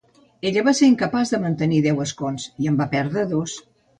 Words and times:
Ella 0.51 0.61
va 0.67 0.71
ser 0.79 0.87
incapaç 0.91 1.33
de 1.33 1.39
mantenir 1.43 1.83
deu 1.87 2.01
escons 2.07 2.49
i 2.65 2.69
en 2.71 2.83
va 2.83 2.91
perdre 2.97 3.29
dos. 3.37 3.57